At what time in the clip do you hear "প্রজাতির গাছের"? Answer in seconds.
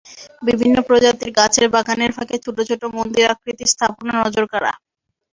0.87-1.67